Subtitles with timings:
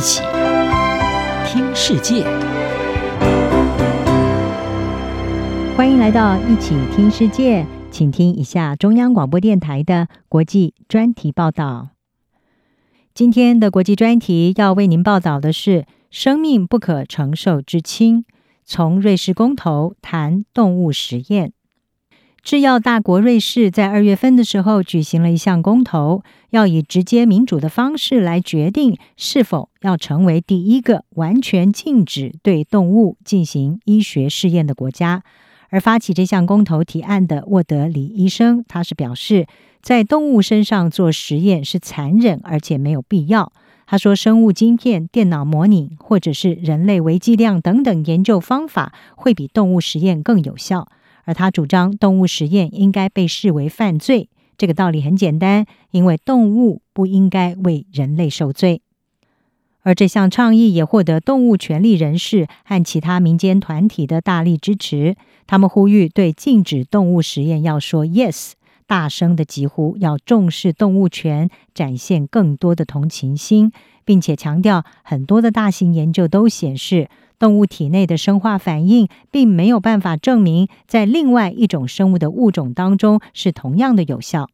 [0.00, 0.22] 一起
[1.44, 2.24] 听世界，
[5.76, 11.90] 欢迎来到一起听世界，请听一下中央广播电台的国际专题报道。
[13.12, 18.24] 今天的国际专题要为您报道的是：生命不可承受之轻，
[18.64, 21.52] 从瑞士公投谈动物实验。
[22.42, 35.22] 制药大国瑞士在二月份的时候举行了一项公投，要以直接民主的方式来决定是否要成为第一个完全禁止对动物进行医学试验的国家。
[35.68, 39.46] 而发起这项公投提案的沃德里医生，他是表示，
[39.82, 43.52] 在动物身上做实验是残忍而且没有必要。
[43.86, 50.88] 他说，生物晶片、电脑模拟或者是人类微剂量等等研究方法会比动物实验更有效。
[51.24, 58.82] 而他主张动物实验应该被视为犯罪，这个道理很简单，因为动物不应该为人类受罪。
[59.82, 65.16] 而这项倡议也获得动物权利人士和其他民间团体的大力支持。
[65.46, 68.52] 他们呼吁对禁止动物实验要说 “yes”，
[68.86, 73.72] 大声的疾呼要重视动物权，展现更多的同情心，
[74.04, 77.08] 并且强调很多的大型研究都显示。
[77.40, 84.48] 动物体内的生化反应并没有办法证明在另外一种生物的物种当中是同样的有效。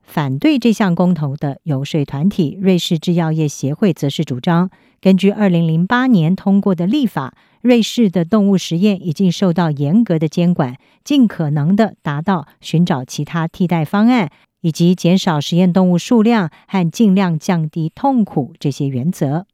[0.00, 19.46] 反对这项公投的游说团体瑞士制药业协会则是主张，根据二零零八年通过的立法，瑞士的动物实验已经受到严格的监管，尽可能的达到寻找其他替代方案，以及减少实验动物数量和尽量降低痛苦这些原则。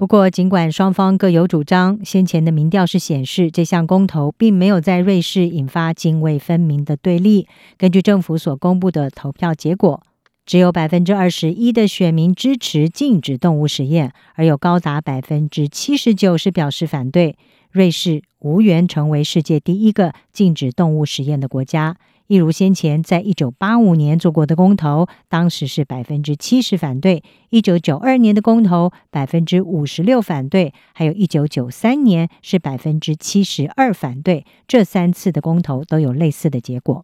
[0.00, 7.46] 不过，尽管双方各有主张，先前的民调是显示这项公投并没有在瑞士引发泾渭分明的对立。
[7.76, 10.02] 根据政府所公布的投票结果，
[10.46, 17.36] 只有百分之二十一的选民支持禁止动物实验，而有高达百分之七十九是表示反对。
[17.70, 21.98] 瑞士无缘成为世界第一个禁止动物实验的国家。
[22.30, 34.46] 一如先前在一九八五年做过的公投，当时是百分之七十反对；一九九二年的公投百分之五十六反对，还有一九九三年是百分之七十二反对。
[34.68, 37.02] 这三次的公投都有类似的结果。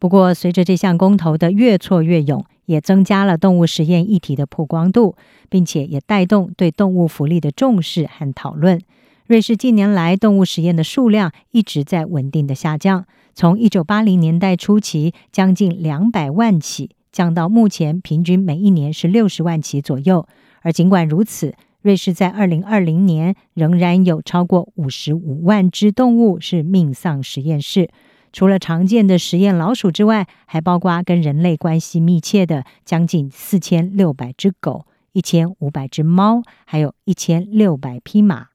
[0.00, 5.14] 不过，随着这项公投的越挫越勇，也增加了动物实验议题的曝光度，
[5.48, 8.80] 并且也带动对动物福利的重视和讨论。
[9.26, 13.06] 瑞士近年来动物实验的数量一直在稳定的下降。
[13.32, 20.28] 从一九八零年代初期将近两百万起，降到目前平均每一年是六十万起左右。
[20.60, 27.88] 而尽管如此，瑞士在二零二零年仍然有超过五十五万只动物是命丧实验室。
[28.30, 38.48] 除了常见的实验老鼠之外，还包括跟人类关系密切的将近四千六百只狗、一千五百只猫，还有一千六百匹马。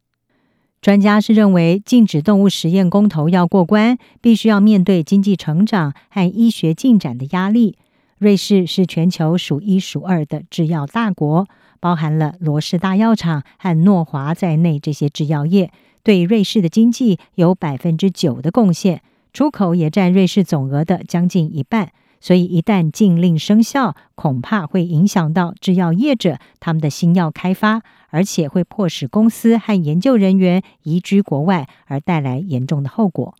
[0.82, 7.78] 专家是认为，禁止动物实验公投要过关，必须要面对经济成长和医学进展的压力。
[8.18, 11.48] 瑞士是全球数一数二的制药大国，
[11.82, 15.70] 包含了罗氏大药厂和诺华在内，这些制药业
[16.02, 19.02] 对瑞士的经济有百分之九的贡献，
[19.34, 21.92] 出口也占瑞士总额的将近一半。
[22.22, 33.36] 所以，一旦禁令生效，恐怕会影响到制药业者他们的新药开发，而且会迫使公司和研究人员移居国外，而带来严重的后果。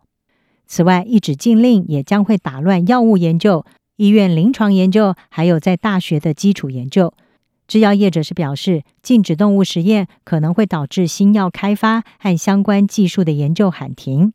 [0.66, 7.12] 此外，一纸禁令也将会打乱药物研究、医院临床研究，还有在大学的基础研究。
[7.66, 14.32] 制药业者是表示，禁止动物实验可能会导致新药开发和相关技术的研究喊停。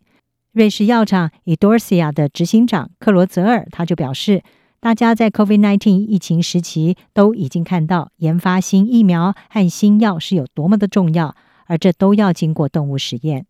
[0.55, 4.41] 瑞士药厂 Idorsia 的执行长克罗泽尔他就表示，
[4.79, 11.35] 大家在 COVID-19 疫情时期都已经看到研发新疫苗和新药是有多么的重要，
[11.65, 13.45] 而这都要经过动物实验。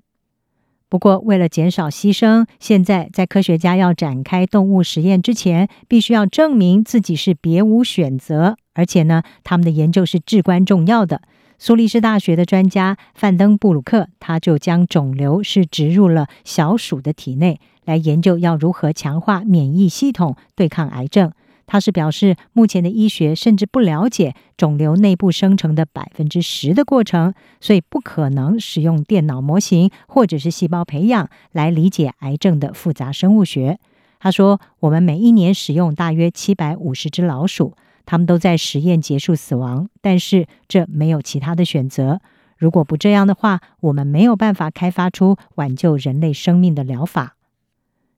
[0.90, 11.22] 不过，为了减少牺牲，现在在科学家要展开动物实验之前，必须要证明自己是别无选择，而且呢，他们的研究是至关重要的。
[11.65, 21.31] 苏黎世大学的专家范登布鲁克，他就将肿瘤是植入了小鼠的体内，来研究要如何强化免疫系统对抗癌症。
[21.65, 33.79] 他是表示，目前的医学甚至不了解肿瘤内部生成的百分之十的过程，所以不可能使用电脑模型或者是细胞培养来理解癌症的复杂生物学。
[34.19, 37.73] 他说：“我们每一年使用大约七百五十只老鼠。”
[38.06, 42.22] 他们都在实验结束死亡，但是这没有其他的选择。
[42.57, 47.36] 如果不这样的话，我们没有办法开发出挽救人类生命的疗法。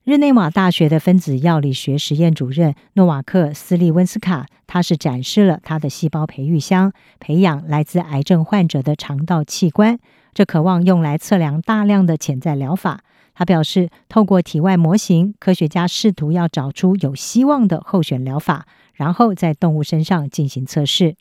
[0.04, 10.00] 日内瓦大学的分子药理学实验主任诺瓦克·斯利温斯卡，他是展示了他的细胞培育箱，培养来自癌症患者的肠道器官，
[10.34, 13.02] 这渴望用来测量大量的潜在疗法。
[13.38, 21.16] 他表示，透过体外模型，科学家试图要找出有希望的候选疗法，然后在动物身上进行测试。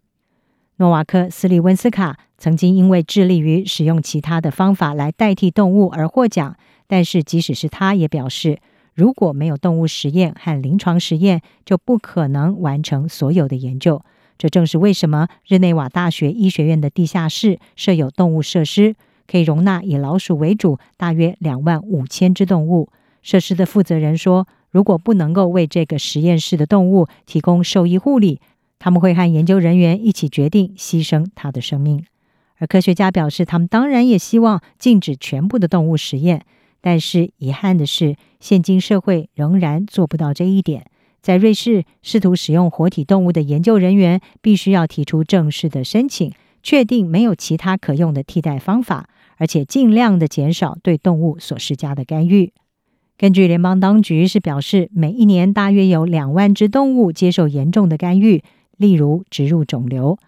[0.78, 8.60] 诺瓦克·斯利温斯卡曾经因为致力于使用其他的方法来代替动物而获奖，但是即使是他也表示，
[8.94, 14.00] 如果没有动物实验和临床实验，就不可能完成所有的研究。
[14.38, 22.88] 这正是为什么日内瓦大学医学院的地下室设有动物设施，可以容纳以老鼠为主大约两万五千只动物。
[23.22, 28.40] 设施的负责人说，如果不能够为这个实验室的动物提供兽医护理，
[28.78, 32.04] 他们会和研究人员一起决定牺牲它的生命。
[32.58, 36.44] 而科学家表示，他们当然也希望禁止全部的动物实验。
[36.80, 40.86] 但是遗憾的是，现今社会仍然做不到这一点。
[41.20, 46.32] 在瑞士，试图使用活体动物的研究人员必须要提出正式的申请，
[46.66, 52.52] 确定没有其他可用的替代方法，而且尽量的减少对动物所施加的干预。
[53.16, 58.42] 根据联邦当局是表示，每一年大约有两万只动物接受严重的干预，
[58.76, 60.18] 例如植入肿瘤。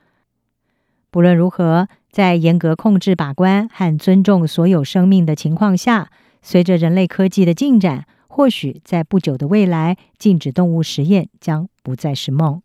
[1.10, 6.08] 不论如何，在严格控制、把关和尊重所有生命的情况下。
[6.40, 12.62] 随着人类科技的进展，或许在不久的未来，禁止动物实验将不再是梦。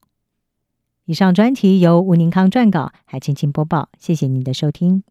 [1.05, 3.89] 以上专题由吴宁康撰稿，海清清播报。
[3.99, 5.03] 谢谢您的收听。